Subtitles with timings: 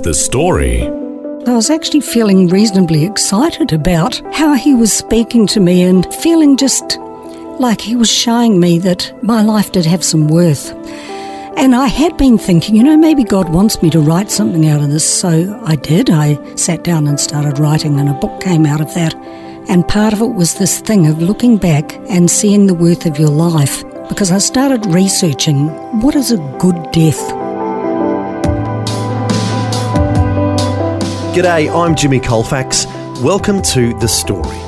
[0.00, 0.82] The story.
[1.46, 6.56] I was actually feeling reasonably excited about how he was speaking to me and feeling
[6.56, 6.98] just
[7.60, 10.72] like he was showing me that my life did have some worth.
[11.56, 14.82] And I had been thinking, you know, maybe God wants me to write something out
[14.82, 15.08] of this.
[15.08, 16.10] So I did.
[16.10, 19.14] I sat down and started writing, and a book came out of that.
[19.68, 23.18] And part of it was this thing of looking back and seeing the worth of
[23.18, 23.84] your life.
[24.08, 25.68] Because I started researching
[26.00, 27.41] what is a good death?
[31.32, 32.84] G'day, I'm Jimmy Colfax.
[33.22, 34.58] Welcome to The Story.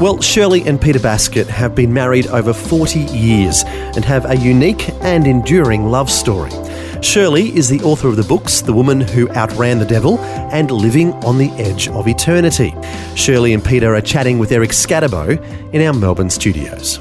[0.00, 4.88] Well, Shirley and Peter Baskett have been married over 40 years and have a unique
[5.02, 6.50] and enduring love story.
[7.00, 11.12] Shirley is the author of the books The Woman Who Outran the Devil and Living
[11.22, 12.74] on the Edge of Eternity.
[13.14, 15.38] Shirley and Peter are chatting with Eric Scatterbo
[15.72, 16.98] in our Melbourne studios.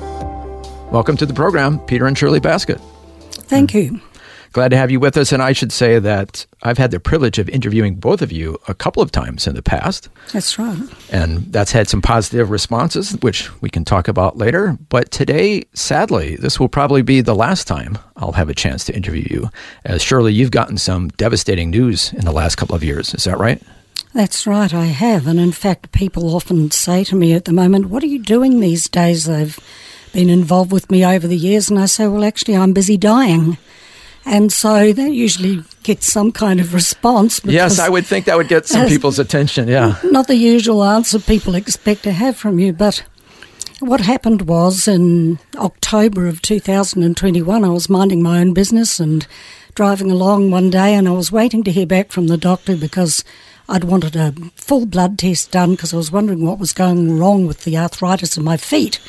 [0.91, 2.79] Welcome to the program, Peter and Shirley Baskett.
[3.31, 3.91] Thank mm.
[3.91, 4.01] you.
[4.51, 5.31] Glad to have you with us.
[5.31, 8.73] And I should say that I've had the privilege of interviewing both of you a
[8.73, 10.09] couple of times in the past.
[10.33, 10.79] That's right.
[11.11, 14.77] And that's had some positive responses, which we can talk about later.
[14.89, 18.95] But today, sadly, this will probably be the last time I'll have a chance to
[18.95, 19.49] interview you,
[19.85, 23.13] as Shirley you've gotten some devastating news in the last couple of years.
[23.13, 23.61] Is that right?
[24.13, 25.27] That's right, I have.
[25.27, 28.59] And in fact, people often say to me at the moment, What are you doing
[28.59, 29.25] these days?
[29.25, 29.59] They've
[30.13, 31.69] been involved with me over the years.
[31.69, 33.57] And I say, Well, actually, I'm busy dying.
[34.25, 37.41] And so that usually gets some kind of response.
[37.43, 39.95] Yes, I would think that would get some people's attention, yeah.
[40.03, 43.03] Not the usual answer people expect to have from you, but
[43.79, 49.25] what happened was in October of 2021, I was minding my own business and
[49.73, 53.23] driving along one day, and I was waiting to hear back from the doctor because
[53.69, 57.47] I'd wanted a full blood test done because I was wondering what was going wrong
[57.47, 58.99] with the arthritis in my feet.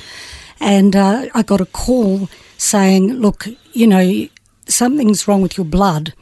[0.61, 4.29] And uh, I got a call saying, Look, you know,
[4.71, 6.15] something's wrong with your blood.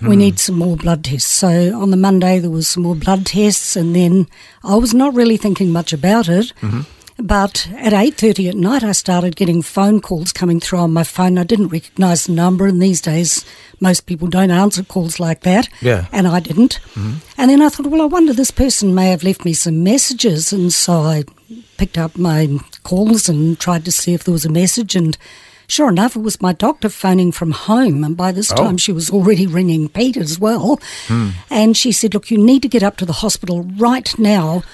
[0.00, 1.30] We need some more blood tests.
[1.30, 4.26] So on the Monday there was some more blood tests, and then
[4.64, 6.52] I was not really thinking much about it.
[6.60, 6.80] Mm-hmm.
[7.24, 11.04] But at eight thirty at night, I started getting phone calls coming through on my
[11.04, 11.38] phone.
[11.38, 13.44] I didn't recognise the number, and these days
[13.78, 15.68] most people don't answer calls like that.
[15.80, 16.06] Yeah.
[16.10, 16.80] and I didn't.
[16.94, 17.18] Mm-hmm.
[17.38, 20.52] And then I thought, well, I wonder this person may have left me some messages,
[20.52, 21.22] and so I
[21.76, 25.16] picked up my calls and tried to see if there was a message and.
[25.72, 29.08] Sure enough, it was my doctor phoning from home, and by this time she was
[29.08, 30.78] already ringing Pete as well.
[31.48, 34.64] And she said, "Look, you need to get up to the hospital right now,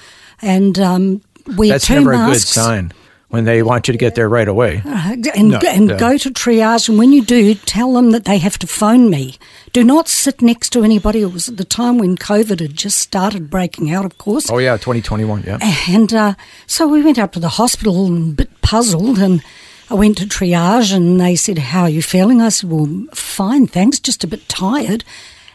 [0.41, 1.21] and um,
[1.55, 2.91] wear That's two never a good sign
[3.29, 4.81] when they want you to get there right away.
[4.83, 5.25] and,
[5.63, 5.97] and yeah.
[5.97, 6.89] go to triage.
[6.89, 9.37] And when you do, tell them that they have to phone me.
[9.71, 11.21] Do not sit next to anybody.
[11.21, 14.51] It was at the time when COVID had just started breaking out, of course.
[14.51, 15.59] Oh, yeah, 2021, yeah.
[15.87, 16.33] And uh,
[16.67, 19.41] so we went up to the hospital and a bit puzzled and
[19.89, 22.41] I went to triage and they said, How are you feeling?
[22.41, 25.03] I said, Well, fine, thanks, just a bit tired.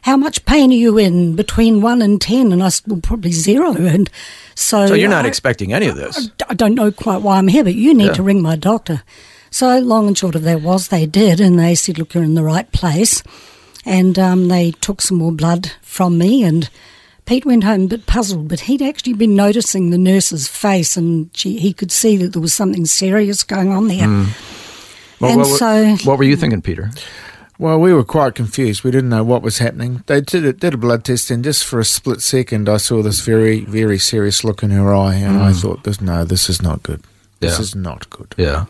[0.03, 2.53] How much pain are you in between one and ten?
[2.53, 3.73] And I said, Well, probably zero.
[3.79, 4.11] And
[4.55, 6.31] so, So you're not I- expecting any of this.
[6.49, 8.13] I don't know quite why I'm here, but you need Yeah.
[8.15, 9.03] to ring my doctor.
[9.51, 12.35] So long and short of that was they did, and they said, "Look, you're in
[12.35, 13.23] the right place,"
[13.85, 16.43] and um, they took some more blood from me.
[16.43, 16.69] And
[17.27, 21.31] Pete went home a bit puzzled, but he'd actually been noticing the nurse's face, and
[21.35, 24.07] she, he could see that there was something serious going on there.
[24.07, 24.25] Hmm.
[25.21, 26.91] Well, and what, so, what were you thinking, Peter?
[27.59, 28.83] Well, we were quite confused.
[28.85, 30.03] We didn't know what was happening.
[30.07, 33.01] They did a, did a blood test, and just for a split second, I saw
[33.01, 35.59] this very, very serious look in her eye, and I hmm.
[35.59, 37.03] thought, "This no, this is not good.
[37.41, 37.63] This Yeah.
[37.63, 38.67] is not good." Yeah.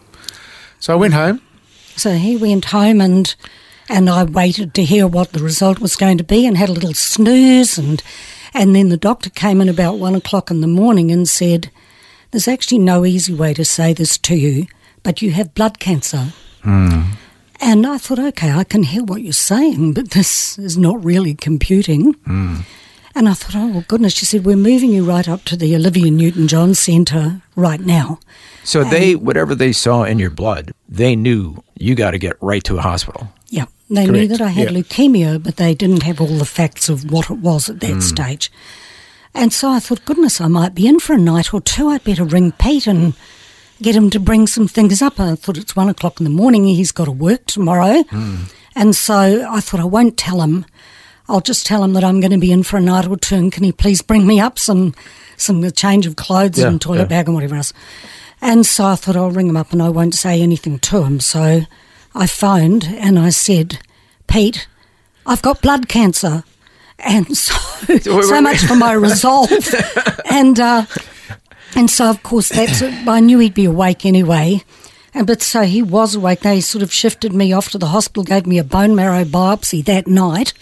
[0.78, 1.40] So I went home.
[1.96, 3.34] so he went home and
[3.88, 6.72] and I waited to hear what the result was going to be and had a
[6.72, 8.02] little snooze and
[8.54, 11.70] and then the doctor came in about one o'clock in the morning and said,
[12.30, 14.66] There's actually no easy way to say this to you,
[15.02, 16.32] but you have blood cancer.
[16.62, 17.02] Hmm.
[17.60, 21.34] And I thought, okay, I can hear what you're saying, but this is not really
[21.34, 22.12] computing.
[22.24, 22.60] Hmm.
[23.16, 24.12] And I thought, oh, well, goodness.
[24.12, 28.18] She said, we're moving you right up to the Olivia Newton John Centre right now.
[28.64, 32.64] So they, whatever they saw in your blood, they knew you got to get right
[32.64, 33.28] to a hospital.
[33.90, 34.80] They knew that I had yeah.
[34.80, 38.00] leukemia, but they didn't have all the facts of what it was at that hmm.
[38.00, 38.50] stage.
[39.34, 41.88] And so I thought, goodness, I might be in for a night or two.
[41.88, 43.14] I'd better ring Pete and
[43.82, 45.18] get him to bring some things up.
[45.18, 46.64] I thought it's one o'clock in the morning.
[46.64, 48.04] He's got to work tomorrow.
[48.04, 48.44] Hmm.
[48.74, 50.64] And so I thought I won't tell him.
[51.28, 53.36] I'll just tell him that I'm going to be in for a night or two,
[53.36, 54.94] and can he please bring me up some
[55.36, 57.04] some change of clothes Yeah, and toilet yeah.
[57.06, 57.72] bag and whatever else.
[58.40, 61.18] And so I thought I'll ring him up and I won't say anything to him.
[61.18, 61.62] So
[62.14, 63.78] I phoned and I said,
[64.26, 64.66] Pete,
[65.26, 66.44] I've got blood cancer.
[66.98, 67.54] And so,
[68.00, 69.50] so much for my resolve.
[70.30, 70.86] and uh,
[71.74, 74.62] and so, of course, that's I knew he'd be awake anyway.
[75.12, 76.40] And but so he was awake.
[76.40, 79.84] They sort of shifted me off to the hospital, gave me a bone marrow biopsy
[79.84, 80.52] that night,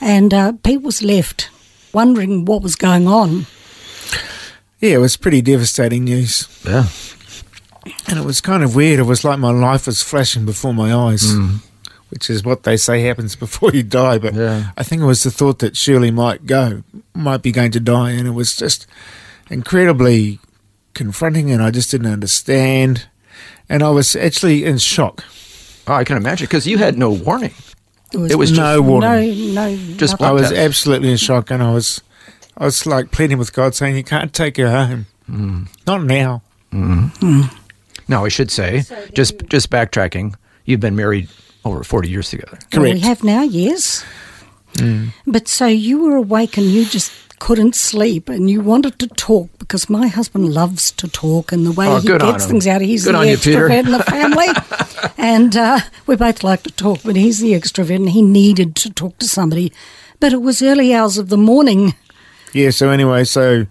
[0.00, 1.50] and uh, Pete was left
[1.92, 3.46] wondering what was going on.
[4.80, 6.48] Yeah, it was pretty devastating news.
[6.64, 6.86] Yeah.
[8.08, 9.00] And it was kind of weird.
[9.00, 11.58] It was like my life was flashing before my eyes, mm.
[12.10, 14.18] which is what they say happens before you die.
[14.18, 14.70] But Yeah.
[14.76, 16.82] I think it was the thought that Shirley might go,
[17.14, 18.10] might be going to die.
[18.12, 18.86] And it was just
[19.50, 20.38] incredibly
[20.94, 23.06] confronting, and I just didn't understand.
[23.68, 25.24] And I was actually in shock.
[25.86, 27.54] Oh, I can imagine because you had no warning.
[28.12, 29.54] There It was just- no warning.
[29.54, 30.20] no, no, Just.
[30.20, 30.54] I was test.
[30.54, 32.00] absolutely in shock, and I was,
[32.56, 35.66] I was like pleading with God, saying, "You can't take her home, mm.
[35.86, 36.42] not now."
[36.72, 37.50] Mm.
[38.12, 38.82] Now I should say,
[39.14, 40.34] just just backtracking,
[40.66, 41.28] you've been married
[41.64, 42.58] over forty years together.
[42.74, 44.04] Well, we have now, yes.
[45.26, 49.48] But so you were awake and you just couldn't sleep and you wanted to talk
[49.58, 53.04] because my husband loves to talk and the way Oh, he gets things out, he's
[53.04, 54.48] Good the on you, extrovert in the family.
[55.18, 58.92] and uh, we both like to talk, but he's the extrovert and he needed to
[58.92, 59.72] talk to somebody.
[60.20, 61.94] But it was early hours of the morning.
[62.52, 63.66] Yeah, so anyway, so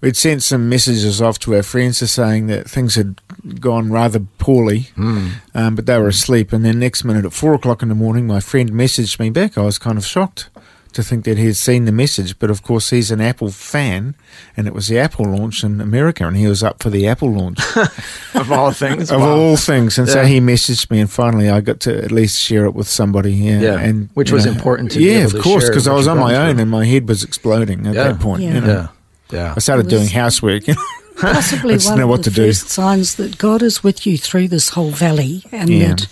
[0.00, 3.20] we'd sent some messages off to our friends just saying that things had
[3.60, 6.52] gone rather poorly, um, but they were asleep.
[6.52, 9.56] And then next minute at four o'clock in the morning, my friend messaged me back.
[9.58, 10.50] I was kind of shocked
[10.94, 14.14] to think that he had seen the message, but of course he's an Apple fan,
[14.56, 17.30] and it was the Apple launch in America, and he was up for the Apple
[17.30, 17.58] launch
[18.34, 19.98] Of all things, of all things.
[19.98, 22.88] And so he messaged me, and finally I got to at least share it with
[22.88, 23.34] somebody.
[23.34, 25.86] Yeah, Yeah, and which you was important to be yeah, able of to course, because
[25.86, 26.62] I was on my own, through.
[26.62, 28.04] and my head was exploding at Yeah.
[28.04, 28.42] that point.
[28.42, 28.54] Yeah.
[28.54, 28.88] You know?
[29.32, 29.54] Yeah, yeah.
[29.56, 30.64] I started doing housework.
[31.20, 32.46] Possibly I just one know of what the to do.
[32.46, 35.88] first signs that God is with you through this whole valley and Yeah.
[35.88, 36.06] that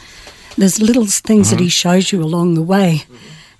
[0.57, 3.05] there's little things that He shows you along the way.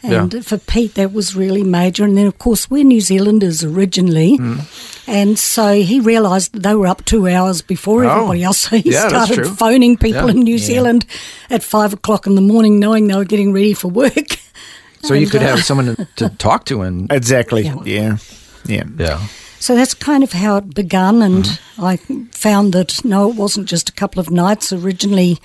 [0.03, 0.41] And Yeah.
[0.41, 2.05] for Pete, that was really major.
[2.05, 4.39] And then, of course, we're New Zealanders originally.
[5.07, 8.11] And so he realised that they were up two hours before Oh.
[8.11, 8.59] everybody else.
[8.71, 10.31] So he Yeah, started phoning people Yeah.
[10.31, 11.07] in New Zealand
[11.49, 14.39] at five o'clock in the morning, knowing they were getting ready for work.
[15.03, 17.63] So you could uh, have someone to, to talk to, and exactly.
[17.85, 18.17] Yeah.
[18.67, 18.85] Yeah.
[18.99, 19.21] Yeah.
[19.59, 21.85] So that's kind of how it began, and Mm-hmm.
[21.85, 21.97] I
[22.31, 24.73] found that no, it wasn't just a couple of nights.
[24.73, 25.39] Originally,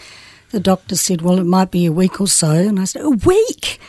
[0.52, 3.10] the doctor said, "Well, it might be a week or so," and I said, "A
[3.10, 3.80] week."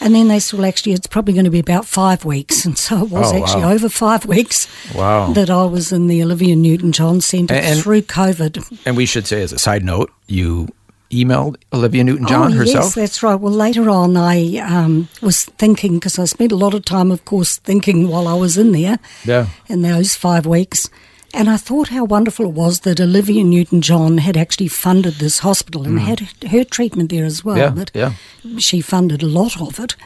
[0.00, 2.64] And then they said, well, actually, it's probably going to be about five weeks.
[2.66, 3.70] And so it was Oh, actually wow.
[3.72, 4.66] over five weeks
[4.96, 5.32] Wow.
[5.32, 8.80] that I was in the Olivia Newton John Centre And- and- through COVID.
[8.84, 10.66] and we should say as a side note, you
[11.12, 12.84] emailed Olivia Newton-John oh, herself.
[12.84, 13.34] Yes, that's right.
[13.34, 17.24] Well, later on, I um, was thinking, because I spent a lot of time, of
[17.24, 19.46] course, thinking while I was in there Yeah.
[19.68, 20.88] in those five weeks.
[21.34, 25.38] And I thought how wonderful it was that Olivia Newton John had actually funded this
[25.38, 27.56] hospital and had her treatment there as well.
[27.56, 27.58] Mm.
[27.58, 28.12] Yeah, but yeah.
[28.58, 29.96] she funded a lot of it.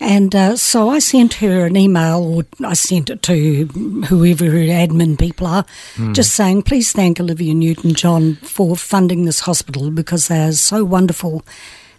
[0.00, 3.64] And uh, so I sent her an email, or I sent it to
[4.08, 5.64] whoever her admin people are,
[5.96, 6.12] Hmm.
[6.12, 10.84] just saying, please thank Olivia Newton John for funding this hospital because they are so
[10.84, 11.44] wonderful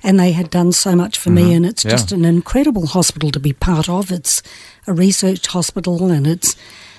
[0.04, 1.54] and they had done so much for me.
[1.56, 1.90] And it's Mm-hmm.
[1.90, 1.96] Yeah.
[1.96, 4.12] just an incredible hospital to be part of.
[4.12, 4.44] It's
[4.86, 6.56] a research hospital and it's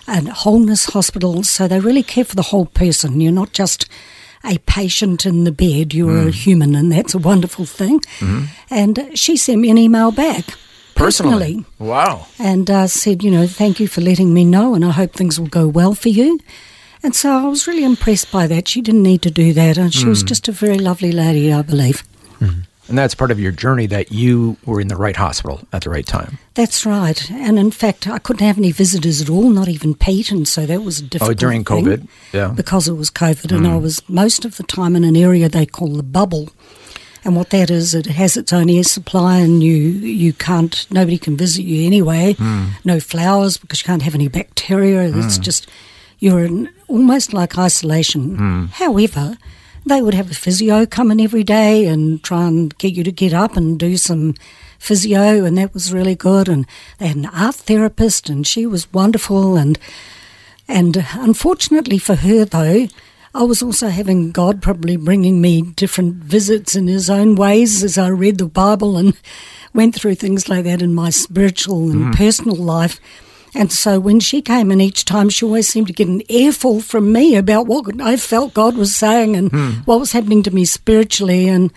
[0.09, 1.45] a wholeness hospital.
[1.45, 3.21] So they really care for the whole person.
[3.21, 3.87] You're not just
[4.45, 6.29] a patient in the bed, you're Mm.
[6.29, 8.01] a human, and that's a wonderful thing.
[8.19, 8.45] Mm-hmm.
[8.71, 10.45] And she sent me an email back
[10.99, 11.65] Personally.
[11.79, 12.27] Wow.
[12.39, 15.39] and uh, said, you know, thank you for letting me know, and I hope things
[15.41, 16.39] will go well for you.
[17.03, 18.67] And so I was really impressed by that.
[18.69, 20.27] She didn't need to do that, and she was Hmm.
[20.27, 22.03] just a very lovely lady, I believe.
[22.91, 25.91] And that's part of your journey that you were in the right hospital at the
[25.91, 26.39] right time.
[26.55, 27.31] That's right.
[27.31, 30.65] And in fact, I couldn't have any visitors at all, not even Pete, and so
[30.65, 32.09] that was a difficult Oh, during thing COVID.
[32.33, 32.49] Yeah.
[32.57, 35.67] because it was COVID, and I was most of the time in an area they
[35.67, 36.49] call the bubble.
[37.25, 41.19] And what that is, it has its own air supply, and you you can't nobody
[41.19, 42.35] can visit you anyway.
[42.35, 42.67] Hmm.
[42.85, 45.03] No flowers because you can't have any bacteria.
[45.03, 45.43] It's hmm.
[45.43, 45.69] just
[46.19, 48.37] you're in almost like isolation.
[48.37, 48.65] Hmm.
[48.67, 49.37] However,
[49.87, 53.13] they would have a physio come in every day and try and get you to
[53.13, 54.35] get up and do some
[54.79, 56.49] physio, and that was really good.
[56.49, 56.67] And
[56.99, 59.57] they had an art therapist, and she was wonderful.
[59.57, 59.79] And
[60.69, 62.89] and unfortunately for her, though,
[63.39, 67.97] I was also having God probably bringing me different visits in His own ways as
[67.97, 69.17] I read the Bible and
[69.73, 72.17] went through things like that in my spiritual and mm.
[72.17, 72.99] personal life.
[73.55, 76.81] And so when she came in each time, she always seemed to get an earful
[76.81, 79.71] from me about what I felt God was saying and hmm.
[79.85, 81.49] what was happening to me spiritually.
[81.49, 81.73] And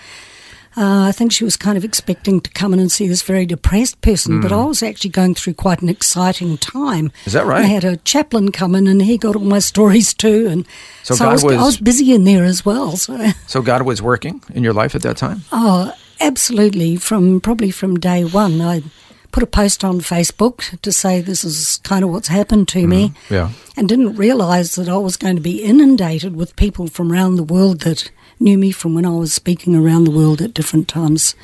[0.78, 3.46] Uh, I think she was kind of expecting to come in and see this very
[3.46, 7.08] depressed person, but I was actually going through quite an exciting time.
[7.10, 7.28] Hmm.
[7.28, 7.66] Is that right?
[7.66, 10.48] I had a chaplain come in and he got all my stories too.
[10.50, 10.66] And
[11.04, 12.96] So so, I, was, was- I was busy in there as well.
[12.96, 15.42] So, So God was working in your life at that time?
[15.52, 16.96] oh, absolutely.
[16.96, 18.82] From probably from day one, I
[19.32, 23.14] put a post on Facebook to say this is kind of what's happened to me.
[23.30, 23.52] Yeah.
[23.78, 27.44] and didn't realise that I was going to be inundated with people from around the
[27.44, 31.36] world that knew me from when I was speaking around the world at different times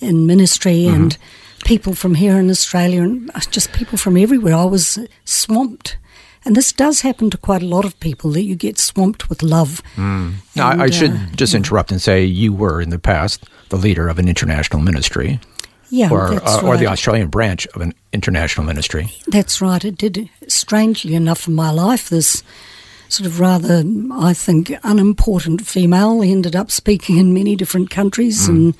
[0.00, 1.16] in ministry and
[1.64, 4.54] people from here in Australia and just people from everywhere.
[4.54, 5.96] I was swamped.
[6.44, 9.42] And this does happen to quite a lot of people that you get swamped with
[9.42, 9.80] love.
[9.96, 13.44] Now, I, And, I should uh, just interrupt and say you were in the past
[13.68, 15.38] the leader of an international ministry,
[15.88, 16.64] Yeah, or that's uh, right.
[16.64, 19.08] or the Australian branch of an international ministry.
[19.28, 19.84] That's right.
[19.84, 22.42] It did, strangely enough, in my life, this
[23.12, 28.74] sort of rather, I think, unimportant female ended up speaking in many different countries in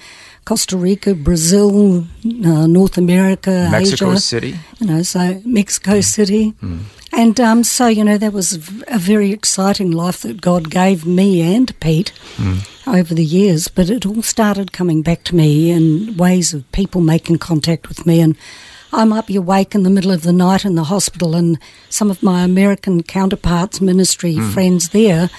[0.45, 2.05] Costa Rica, Brazil,
[2.45, 4.21] uh, North America, Mexico Asia.
[4.21, 4.59] City.
[4.81, 6.55] You know, so Mexico City.
[7.13, 8.55] And um, so, you know, that was
[8.89, 12.13] a very exciting life that God gave me and Pete
[12.87, 13.69] over the years.
[13.69, 18.07] But it all started coming back to me in ways of people making contact with
[18.07, 18.21] me.
[18.21, 18.35] And
[18.93, 21.59] I might be awake in the middle of the night in the hospital, and
[21.89, 25.31] some of my American counterparts, ministry friends there,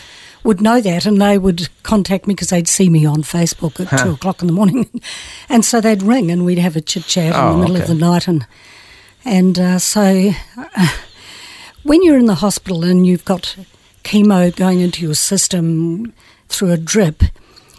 [0.44, 3.98] would know that and they would contact me because they'd see me on Facebook at
[4.04, 4.90] two o'clock in the morning.
[5.50, 7.84] and so they'd ring and we'd have a chit chat in Oh, the middle okay.
[7.84, 8.28] of the night.
[8.28, 8.46] And,
[9.24, 10.32] and uh, so
[11.84, 13.56] when you're in the hospital and you've got
[14.04, 16.12] chemo going into your system
[16.50, 17.24] through a drip,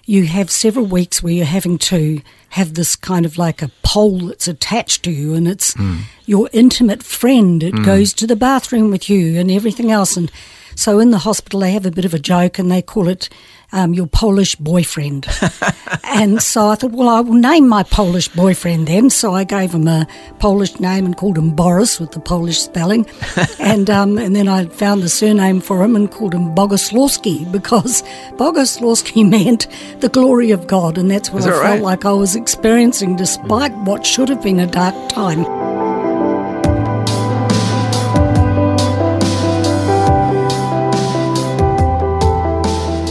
[0.06, 2.20] you have several weeks where you're having to
[2.50, 6.00] have this kind of like a pole that's attached to you, and it's hmm.
[6.26, 7.62] your intimate friend.
[7.62, 7.84] It hmm.
[7.84, 10.16] goes to the bathroom with you and everything else.
[10.16, 10.30] And
[10.76, 13.28] so in the hospital, they have a bit of a joke and they call it
[13.74, 15.26] um, your Polish boyfriend.
[16.04, 19.10] and so I thought, well, I will name my Polish boyfriend then.
[19.10, 20.06] So I gave him a
[20.38, 23.06] Polish name and called him Boris with the Polish spelling.
[23.58, 28.02] and um, and then I found the surname for him and called him Bogoslawski because
[28.38, 29.66] Bogoslawski meant
[30.00, 30.96] the glory of God.
[30.96, 31.82] And that's what Is I that felt right?
[31.82, 35.44] like I was experiencing despite what should have been a dark time.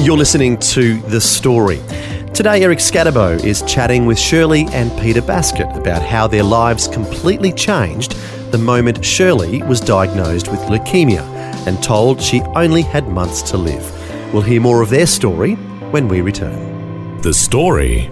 [0.03, 1.79] You're listening to The Story.
[2.33, 7.53] Today, Eric Scatterbo is chatting with Shirley and Peter Baskett about how their lives completely
[7.53, 8.12] changed
[8.51, 11.22] the moment Shirley was diagnosed with leukemia
[11.65, 14.33] and told she only had months to live.
[14.33, 15.53] We'll hear more of their story
[15.93, 17.22] when we return.
[17.22, 18.12] The story.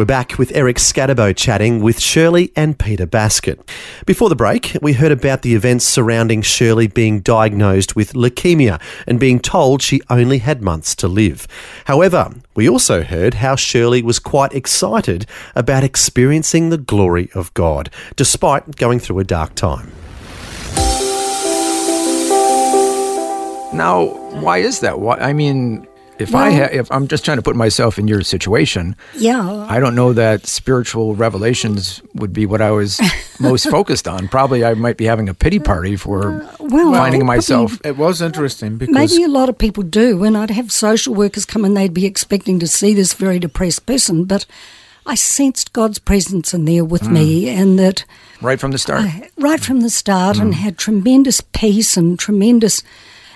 [0.00, 3.60] We're back with Eric Scatterbo chatting with Shirley and Peter Baskett.
[4.06, 9.20] Before the break, we heard about the events surrounding Shirley being diagnosed with leukemia and
[9.20, 11.46] being told she only had months to live.
[11.84, 17.90] However, we also heard how Shirley was quite excited about experiencing the glory of God,
[18.16, 19.92] despite going through a dark time.
[23.74, 24.06] Now,
[24.40, 24.98] why is that?
[24.98, 25.86] Why, I mean,
[26.20, 29.66] if I ha- if I'm just trying to put myself in your situation, Yeah.
[29.68, 33.00] I don't know that spiritual revelations would be what I was
[33.40, 34.28] most focused on.
[34.28, 37.80] Probably I might be having a pity party for uh, well, finding probably- myself.
[37.84, 40.18] It was interesting because Maybe a lot of people do.
[40.18, 43.86] When I'd have social workers come in, they'd be expecting to see this very depressed
[43.86, 44.46] person, but
[45.06, 47.14] I sensed God's presence in there with hmm.
[47.14, 48.04] me, and that
[48.40, 49.02] right from the start.
[49.02, 50.60] I, right from the start, and hmm.
[50.60, 52.82] had tremendous peace and tremendous,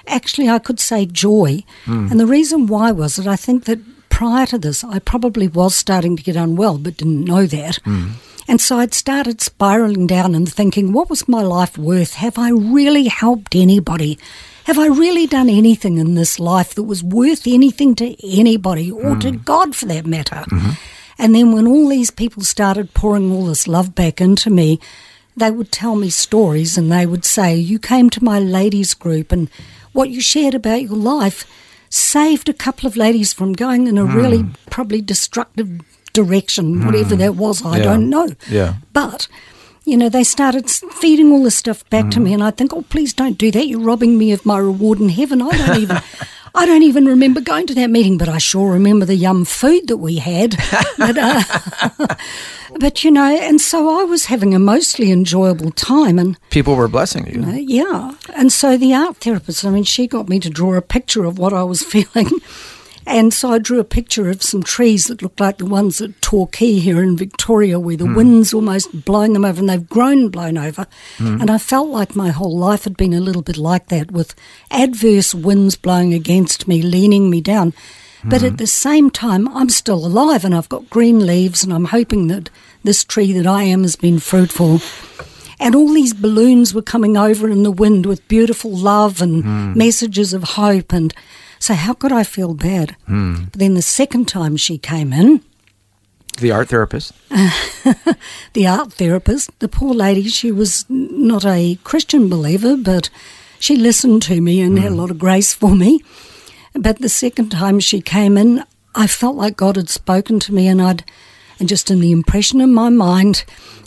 [0.06, 1.64] actually, I could say joy.
[1.84, 2.08] Hmm.
[2.11, 5.75] And the reason why was that I think that prior to this, I probably was
[5.75, 7.76] starting to get unwell, but didn't know that.
[7.84, 8.12] Hmm.
[8.46, 12.14] And so I'd started spiraling down and thinking, what was my life worth?
[12.14, 14.18] Have I really helped anybody?
[14.64, 19.14] Have I really done anything in this life that was worth anything to anybody or
[19.14, 19.20] hmm.
[19.20, 20.37] to God for that matter?
[20.37, 20.70] Mm-hmm.
[21.18, 24.80] And then when all these people started pouring all this love back into me,
[25.37, 29.32] they would tell me stories and they would say, You came to my ladies' group
[29.32, 29.50] and
[29.94, 31.46] what you shared about your life
[31.88, 34.14] saved a couple of ladies from going in a hmm.
[34.14, 35.80] really probably destructive
[36.12, 36.86] direction, hmm.
[36.86, 37.84] whatever that was, I Yeah.
[37.84, 38.28] don't know.
[38.50, 38.74] Yeah.
[38.92, 39.28] But,
[39.84, 42.24] you know, they started feeding all this stuff back to hmm.
[42.24, 43.68] me, and I think, oh, please don't do that.
[43.68, 45.40] You're robbing me of my reward in heaven.
[45.40, 46.02] I don't even.
[46.56, 49.88] I don't even remember going to that meeting, but I sure remember the yum food
[49.88, 50.56] that we had.
[50.99, 51.42] but, uh,
[52.78, 56.16] but, you know, and so I was having a mostly enjoyable time.
[56.18, 57.42] And People were blessing you.
[57.42, 58.12] uh, yeah.
[58.37, 61.38] And so the art therapist, I mean, she got me to draw a picture of
[61.38, 62.30] what I was feeling.
[63.06, 66.20] And so I drew a picture of some trees that looked like the ones at
[66.23, 68.14] Torquay here in Victoria, where the hmm.
[68.14, 70.87] wind's almost blowing them over and they've grown blown over.
[71.18, 71.40] Hmm.
[71.40, 74.34] And I felt like my whole life had been a little bit like that, with
[74.70, 77.75] adverse winds blowing against me, leaning me down.
[78.25, 78.46] But hmm.
[78.46, 82.28] at the same time, I'm still alive and I've got green leaves, and I'm hoping
[82.28, 82.49] that
[82.84, 84.80] this tree that I am has been fruitful.
[85.61, 90.32] And all these balloons were coming over in the wind with beautiful love and messages
[90.32, 90.92] of hope.
[90.92, 91.14] And
[91.64, 92.94] so, how could I feel bad?
[93.06, 93.44] Hmm.
[93.44, 95.40] But then the second time she came in,
[96.38, 97.14] The art therapist.
[98.52, 103.09] the art therapist, the poor lady, she was not a Christian believer, but
[103.59, 105.00] she listened to me and had a hmm.
[105.00, 106.00] lot of grace for me.
[106.75, 108.62] But the second time she came in,
[108.94, 111.02] I felt like God had spoken to me, and I'd,
[111.59, 113.47] and just in the impression in my mind,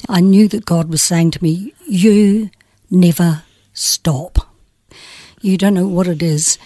[0.10, 2.50] I knew that God was saying to me, You
[2.90, 3.44] never
[3.76, 4.48] stop.
[5.42, 6.58] You don't know what it is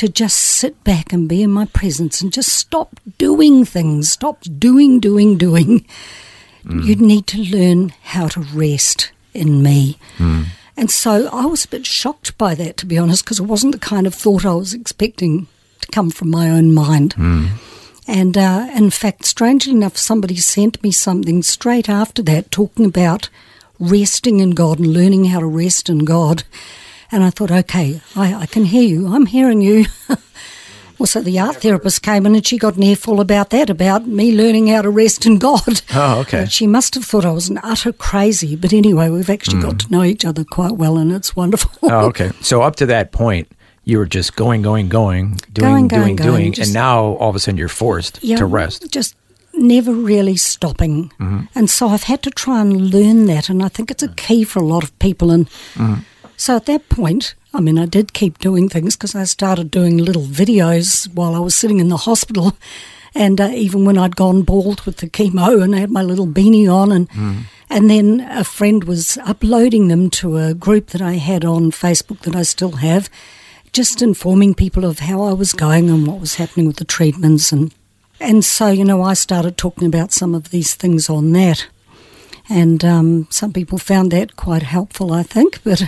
[0.00, 4.40] to just sit back and be in my presence and just stop doing things, stop
[4.58, 5.84] doing, doing, doing.
[6.64, 6.86] Mm.
[6.86, 9.98] You need to learn how to rest in me.
[10.16, 10.46] Mm.
[10.74, 13.72] And so I was a bit shocked by that, to be honest, because it wasn't
[13.72, 15.48] the kind of thought I was expecting
[15.82, 17.14] to come from my own mind.
[17.16, 17.48] Mm.
[18.08, 23.28] And uh, in fact, strangely enough, somebody sent me something straight after that talking about
[23.78, 26.44] resting in God and learning how to rest in God.
[27.12, 29.08] And I thought, okay, I, I can hear you.
[29.14, 29.86] I'm hearing you.
[31.00, 34.32] also, the art therapist came in and she got an earful about that, about me
[34.36, 35.82] learning how to rest in God.
[35.92, 36.42] Oh, okay.
[36.42, 38.54] Uh, she must have thought I was an utter crazy.
[38.54, 41.70] But anyway, we've actually got to know each other quite well and it's wonderful.
[41.90, 42.30] Oh, okay.
[42.42, 43.50] So up to that point,
[43.84, 47.02] you were just going, going, going, Going, doing, going, doing, going, doing, just- and now
[47.16, 48.92] all of a sudden you're forced Yeah, to rest.
[48.92, 49.16] Just
[49.52, 51.08] never really stopping.
[51.18, 51.40] Mm-hmm.
[51.56, 53.48] And so I've had to try and learn that.
[53.48, 55.30] And I think it's a key for a lot of people.
[55.32, 55.94] And Mm-hmm.
[56.40, 59.98] So at that point, I mean, I did keep doing things because I started doing
[59.98, 62.56] little videos while I was sitting in the hospital.
[63.12, 66.28] And uh, even when I'd gone bald with the chemo and I had my little
[66.28, 67.08] beanie on, and
[67.68, 72.20] and then a friend was uploading them to a group that I had on Facebook
[72.20, 73.10] that I still have,
[73.72, 77.50] just informing people of how I was going and what was happening with the treatments
[77.50, 77.74] and
[78.20, 81.66] and so you know I started talking about some of these things on that,
[82.50, 85.62] and um, some people found that quite helpful, I think.
[85.62, 85.82] But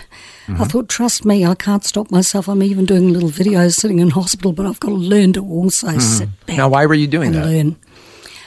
[0.49, 2.49] I thought, trust me, I can't stop myself.
[2.49, 5.99] I'm even doing little videos sitting in hospital, but I've got to learn to also
[5.99, 7.45] sit back Now, why were you doing that?
[7.47, 7.77] learn.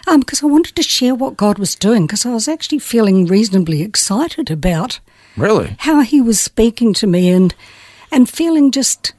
[0.07, 3.25] Um, because I wanted to share what God was doing, because I was actually feeling
[3.25, 4.99] reasonably excited about
[5.35, 5.75] Really?
[5.79, 7.53] how he was speaking to me and
[8.11, 9.13] and feeling just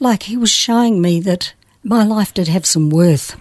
[0.00, 1.52] like he was showing me that
[1.84, 3.36] my life did have some worth.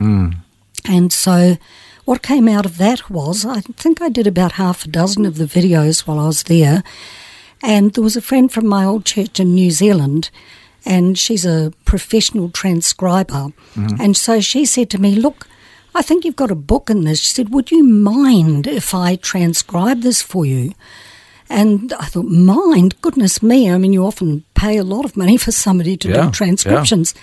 [0.86, 1.58] And so
[2.06, 5.38] what came out of that was I think I did about half a dozen of
[5.38, 6.84] the videos while I was there.
[7.64, 10.32] And there was a friend from my old church in New Zealand,
[10.84, 13.54] and she's a professional transcriber.
[13.76, 14.02] Mm-hmm.
[14.02, 15.48] And so she said to me, Look,
[15.94, 17.20] I think you've got a book in this.
[17.20, 20.74] She said, Would you mind if I transcribe this for you?
[21.50, 23.70] And I thought, mind, goodness me.
[23.70, 26.26] I mean, you often pay a lot of money for somebody to Yeah, yeah.
[26.28, 27.14] do transcriptions.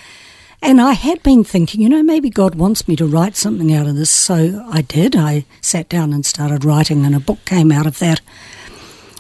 [0.60, 3.86] And I had been thinking, you know, maybe God wants me to write something out
[3.86, 4.10] of this.
[4.10, 5.14] So I did.
[5.14, 8.20] I sat down and started writing, and a book came out of that.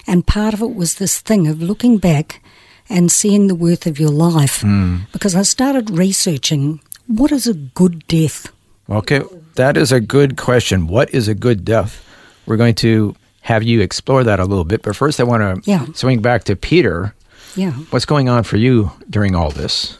[0.06, 2.42] And part of it was this thing of looking back
[2.90, 4.62] and seeing the worth of your life.
[4.62, 4.96] Hmm.
[5.12, 8.48] Because I started researching what is a good death?
[8.90, 9.22] Okay,
[9.54, 10.86] that is a good question.
[10.88, 12.04] What is a good death?
[12.46, 15.70] We're going to have you explore that a little bit, but first I want to
[15.70, 15.86] Yeah.
[15.94, 17.14] swing back to Peter.
[17.54, 17.72] Yeah.
[17.90, 19.98] What's going on for you during all this?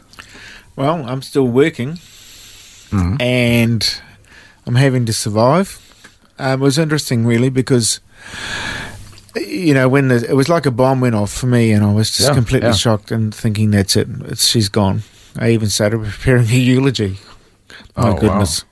[0.79, 1.99] Well, I'm still working,
[3.19, 4.01] and
[4.65, 5.77] I'm having to survive.
[6.39, 7.99] Um, it was interesting, really, because
[9.35, 11.91] you know when the, it was like a bomb went off for me, and I
[11.93, 12.75] was just Yeah, completely yeah.
[12.75, 15.03] shocked and thinking, "That's it, it's, she's gone."
[15.37, 17.17] I even started preparing a eulogy.
[17.97, 18.19] My Oh, wow.
[18.19, 18.63] goodness.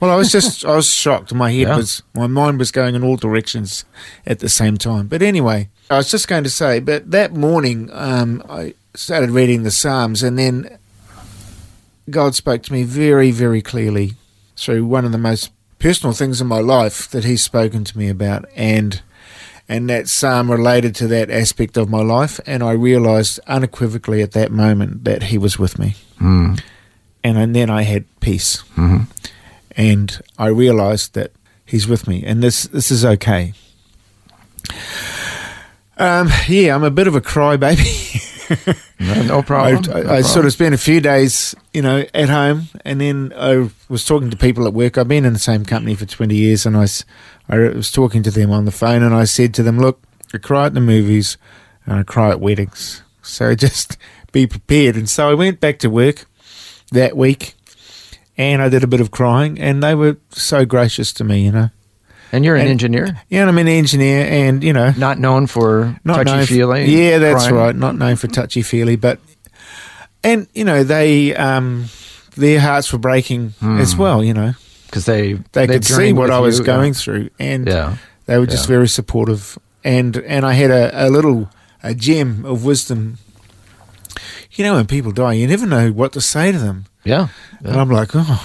[0.00, 1.32] Well, I was just I was shocked.
[1.32, 1.76] My head Yeah.
[1.76, 3.86] was my mind was going in all directions
[4.26, 5.06] at the same time.
[5.06, 9.62] But anyway, I was just going to say, but that morning um, I started reading
[9.62, 10.76] the Psalms, and then
[12.10, 14.12] God spoke to me very, very clearly
[14.56, 18.08] through one of the most personal things in my life that He's spoken to me
[18.08, 19.00] about, and
[19.68, 24.32] and that psalm related to that aspect of my life, and I realised unequivocally at
[24.32, 26.60] that moment that He was with me, Mm.
[27.24, 29.06] and, and then I had peace, Mhm.
[29.76, 31.32] and I realised that
[31.64, 33.54] He's with me, and this this is okay.
[35.96, 38.30] Um, yeah, I'm a bit of a crybaby.
[39.00, 39.76] No, no I, problem.
[39.76, 40.22] I, no I problem.
[40.22, 44.30] sort of spent a few days, you know, at home, and then I was talking
[44.30, 44.96] to people at work.
[44.98, 46.86] I've been in the same company for twenty years, and I,
[47.48, 50.02] I was talking to them on the phone, and I said to them, "Look,
[50.32, 51.36] I cry at the movies,
[51.86, 53.96] and I cry at weddings, so just
[54.32, 56.26] be prepared." And so I went back to work
[56.92, 57.54] that week,
[58.36, 61.52] and I did a bit of crying, and they were so gracious to me, you
[61.52, 61.70] know.
[62.32, 65.46] And you're an and- engineer, Yeah, and I'm an engineer, and you know, not known
[65.46, 66.84] for not touchy feely.
[66.86, 67.74] Yeah, that's right.
[67.74, 69.18] Not known for touchy feely, but
[70.22, 71.86] and you know they um
[72.36, 73.78] their hearts were breaking Hmm.
[73.80, 74.22] as well.
[74.24, 74.54] You know
[74.86, 77.96] because they they could see what I was you, going through, and Yeah.
[78.26, 78.76] they were just Yeah.
[78.76, 79.58] very supportive.
[79.84, 81.50] And and I had a, a little
[81.82, 83.18] a gem of wisdom.
[84.52, 86.84] You know, when people die, you never know what to say to them.
[87.04, 87.26] Yeah,
[87.64, 88.40] And I'm like, oh.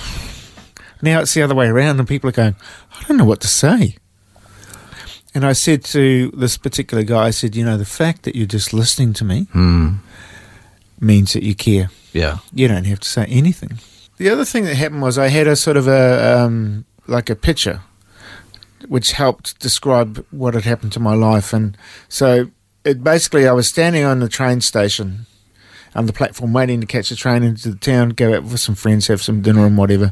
[1.02, 2.56] Now it's the other way around, and people are going,
[3.00, 3.98] I don't know what to say.
[5.34, 8.48] And I said to this particular guy, I said, you know, the fact that you're
[8.48, 9.96] just listening to me Hmm.
[11.00, 11.90] means that you care.
[12.14, 13.80] yeah, You don't have to say anything.
[14.18, 17.36] The other thing that happened was I had a sort of a, um, like a
[17.36, 17.82] picture
[18.88, 21.54] which helped describe what had happened to my life.
[21.54, 21.78] And
[22.10, 22.50] so
[22.84, 25.28] it basically, I was standing on the train station
[25.95, 28.75] on the platform waiting to catch the train into the town, go out with some
[28.75, 30.12] friends, have some dinner and whatever.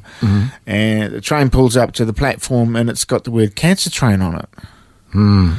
[0.65, 4.21] And the train pulls up to the platform and it's got the word cancer train
[4.21, 4.49] on it.
[5.11, 5.53] Hmm.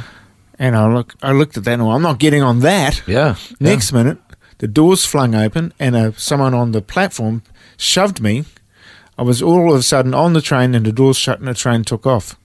[0.57, 3.01] And I look, I looked at that and I'm not getting on that.
[3.07, 3.35] yeah.
[3.59, 4.17] Next minute,
[4.57, 7.43] the doors flung open and uh, someone on the platform
[7.77, 8.43] shoved me.
[9.17, 11.53] I was all of a sudden on the train and the doors shut and the
[11.53, 12.37] train took off.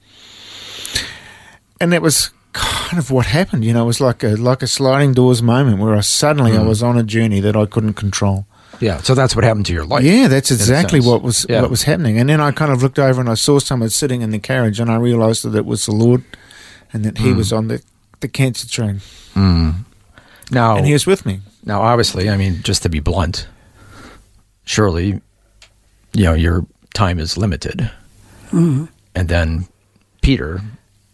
[1.80, 3.64] And that was kind of what happened.
[3.64, 6.62] You know, it was like a like a sliding doors moment where I suddenly I
[6.62, 8.46] was on a journey that I couldn't control.
[8.80, 8.98] yeah.
[9.02, 10.02] So that's what happened to your life.
[10.04, 11.60] yeah, that's exactly what was Yeah.
[11.62, 12.18] what was happening.
[12.18, 14.80] And then I kind of looked over and I saw someone sitting in the carriage
[14.80, 16.22] and I realised that it was the Lord
[16.92, 17.36] and that he Hmm.
[17.36, 17.82] was on the
[18.20, 19.00] the cancer train
[19.34, 19.84] Mm.
[20.50, 21.40] Now, and he was with me.
[21.64, 23.46] Now, obviously, I mean, just to be blunt,
[24.64, 25.20] Shirley,
[26.12, 27.90] you know, your time is limited.
[28.52, 28.84] Mm-hmm.
[29.14, 29.66] And then,
[30.22, 30.60] Peter,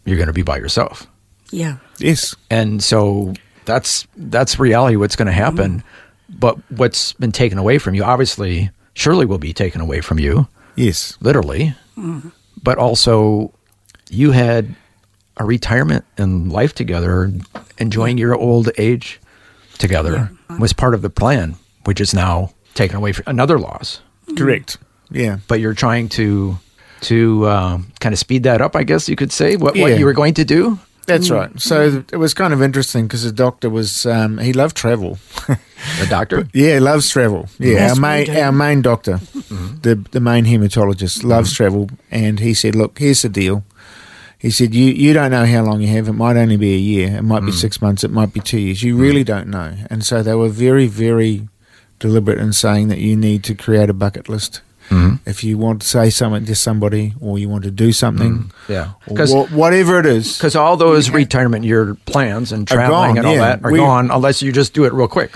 [0.05, 1.07] you're going to be by yourself.
[1.51, 1.77] Yeah.
[1.99, 2.35] Yes.
[2.49, 3.33] And so
[3.65, 5.79] that's that's reality what's going to happen.
[5.79, 6.37] Mm-hmm.
[6.39, 10.47] But what's been taken away from you, obviously, Shirley will be taken away from you,
[10.75, 11.17] Yes.
[11.21, 11.75] literally.
[11.97, 12.29] Mm-hmm.
[12.63, 13.53] But also,
[14.09, 14.73] you had
[15.37, 17.31] a retirement and life together,
[17.79, 19.19] enjoying your old age
[19.77, 23.99] together was part of the plan, which is now taken away from another loss.
[24.27, 24.35] Mm-hmm.
[24.37, 24.77] Correct.
[25.09, 25.39] Yeah.
[25.47, 26.57] But you're trying to
[27.01, 29.55] to uh, um, kind of speed that up, I guess you could say.
[29.57, 29.83] What, Yeah.
[29.83, 30.77] what you were going to do?
[31.11, 31.35] That's mm.
[31.35, 31.61] right.
[31.61, 35.17] So it was kind of interesting because the doctor was um, he loved travel.
[35.47, 36.47] The doctor.
[36.53, 37.43] yeah, he loves travel.
[37.43, 37.59] Mm.
[37.59, 39.79] Yeah, Yes, our main our main doctor, mm-hmm.
[39.81, 41.29] the the main hematologist, mm-hmm.
[41.29, 43.63] loves travel, and he said, "Look, here's the deal."
[44.37, 46.07] He said, "You you don't know how long you have.
[46.07, 47.17] It might only be a year.
[47.17, 47.59] It might be mm.
[47.59, 48.03] six months.
[48.03, 48.83] It might be two years.
[48.83, 51.47] You really don't know." And so they were very very
[51.99, 54.61] deliberate in saying that you need to create a bucket list.
[55.25, 58.89] If you want to say something to somebody, or you want to do something, Yeah.
[59.07, 63.17] Because wha- whatever it is, because all those retirement year plans and Are traveling gone,
[63.19, 63.39] and all yeah.
[63.55, 65.31] that are We- gone unless you just do it real quick.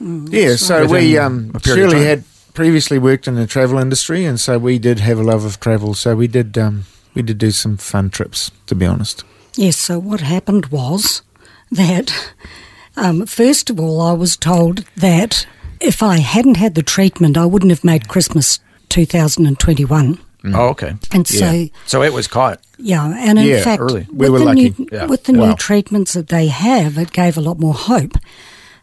[0.00, 2.22] Yeah, so we um, a Shirley had
[2.54, 5.94] previously worked in the travel industry, and so we did have a love of travel.
[5.94, 6.84] So we did um,
[7.14, 9.24] we did do some fun trips, to be honest.
[9.56, 11.22] Yes, so what happened was
[11.70, 12.12] that,
[12.96, 15.46] um, first of all, I was told that
[15.80, 18.60] if I hadn't had the treatment, I wouldn't have made Christmas
[18.92, 20.14] 2021.
[20.16, 20.54] Mm-hmm.
[20.54, 20.94] Oh, okay.
[21.12, 21.66] And so, Yeah.
[21.86, 22.60] So it was caught.
[22.78, 24.06] yeah, and in Yeah, fact, early.
[24.10, 24.74] We with were the lucky.
[24.78, 25.06] new Yeah.
[25.06, 25.46] with the Wow.
[25.50, 28.18] new treatments that they have, it gave a lot more hope.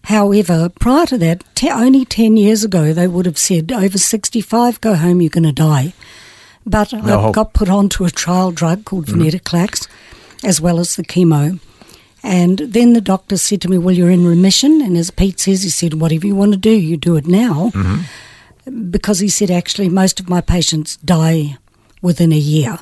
[0.04, 4.80] However, prior to that, te- only ten years ago, they would have said, "Over sixty-five,
[4.82, 5.94] go home, you're going to die."
[6.66, 7.36] But I hope.
[7.36, 9.22] got put onto a trial drug called mm-hmm.
[9.22, 9.88] venetoclax,
[10.44, 11.60] as well as the chemo.
[12.24, 14.82] And then the doctor said to me, Well, you're in remission.
[14.82, 17.72] And as Pete says, he said, Whatever you want to do, you do it now.
[17.74, 18.02] Mm-hmm.
[18.70, 21.58] Because he said, Actually, most of my patients die
[22.02, 22.80] within a year.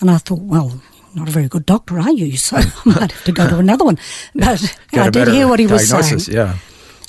[0.00, 0.80] And I thought, Well,
[1.14, 2.36] not a very good doctor, are you?
[2.36, 3.98] So I might have to go to another one.
[4.34, 6.20] But I did hear what he was saying.
[6.28, 6.58] Yeah.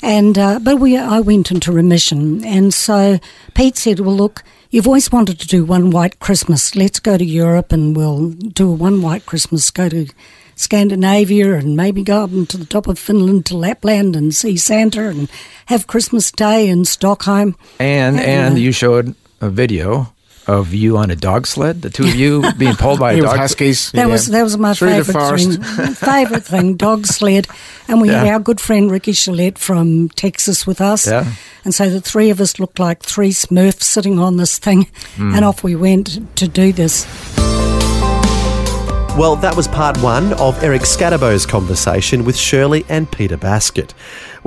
[0.02, 3.18] And uh, but we, I went into remission, and so
[3.54, 6.74] Pete said, "Well, look, you've always wanted to do one white Christmas.
[6.74, 9.70] Let's go to Europe, and we'll do a one white Christmas.
[9.70, 10.06] Go to
[10.54, 15.08] Scandinavia, and maybe go up to the top of Finland to Lapland and see Santa,
[15.08, 15.28] and
[15.66, 20.12] have Christmas Day in Stockholm." And and uh, you showed a video
[20.48, 23.36] of you on a dog sled, the two of you being pulled by a dog.
[23.36, 23.92] huskies.
[23.92, 24.12] That yeah.
[24.12, 25.62] was that was my Through favourite thing.
[25.94, 27.46] favourite thing, dog sled,
[27.86, 31.06] and we had our good friend Ricky Gillette from Texas with us.
[31.06, 31.30] Yeah.
[31.64, 35.34] And so the three of us looked like three Smurfs sitting on this thing, Hmm.
[35.34, 37.06] and off we went to do this.
[39.18, 43.92] Well, that was part one of Eric Scatterbo's conversation with Shirley and Peter Baskett.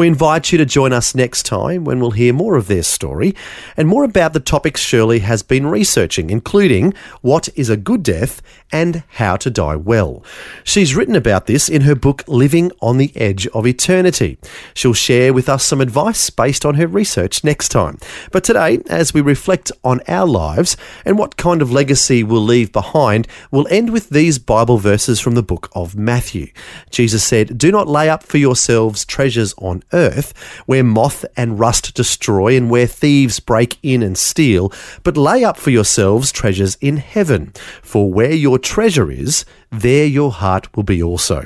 [0.02, 3.36] We invite you to join us next time when we'll hear more of their story
[3.78, 8.42] and more about the topics Shirley has been researching, including what is a good death
[8.72, 10.24] and how to die well.
[10.64, 14.40] She's written about this in her book Living on the Edge of Eternity.
[14.74, 18.00] She'll share with us some advice based on her research next time.
[18.32, 22.72] But today, as we reflect on our lives and what kind of legacy we'll leave
[22.72, 26.52] behind, we'll end with these Bible verses from the book of Matthew.
[26.90, 30.34] Jesus said, Do not lay up for yourselves treasures on earth,
[30.66, 34.72] where moth and rust destroy and where thieves break in and steal,
[35.04, 37.54] but lay up for yourselves treasures in heaven.
[37.82, 41.46] For where your treasure is, there your heart will be also.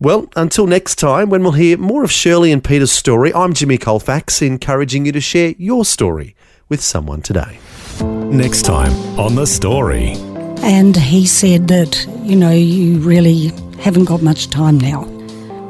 [0.00, 3.78] Well, until next time, when we'll hear more of Shirley and Peter's story, I'm Jimmy
[3.78, 6.34] Colfax, encouraging you to share your story
[6.68, 7.58] with someone today.
[8.00, 10.14] Next time on The Story.
[10.62, 15.04] And he said that, you know, you really haven't got much time now.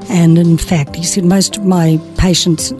[0.08, 2.72] And in fact, he said most of my patients,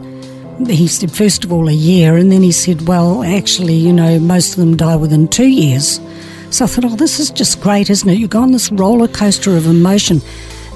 [0.67, 2.17] he said, first of all, a year.
[2.17, 5.99] And then he said, well, actually, you know, most of them die within two years.
[6.49, 8.19] So I thought, oh, this is just great, isn't it?
[8.19, 10.21] You go on this roller coaster of emotion.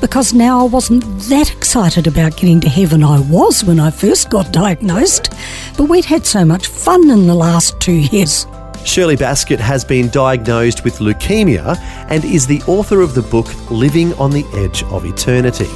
[0.02, 3.04] Because now I wasn't that excited about getting to heaven.
[3.04, 5.34] I was when I first got diagnosed,
[5.76, 8.46] but we'd had so much fun in the last two years.
[8.86, 11.78] Shirley Baskett has been diagnosed with leukemia
[12.10, 15.68] and is the author of the book Living on the Edge of Eternity.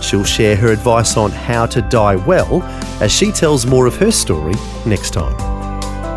[0.00, 2.62] She'll share her advice on how to die well
[3.00, 5.36] as she tells more of her story next time.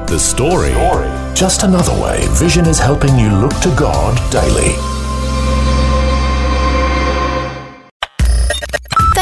[0.08, 0.71] The Story.
[1.36, 4.98] Just another way Vision is helping you look to God daily.